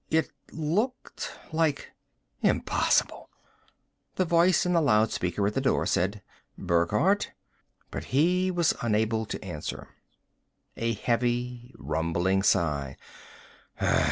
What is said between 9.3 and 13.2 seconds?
answer. A heavy rumbling sigh.